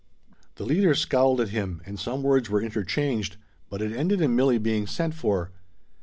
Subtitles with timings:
[0.55, 3.37] The leader scowled at him, and some words were interchanged,
[3.69, 5.51] but it ended in Milli being sent for.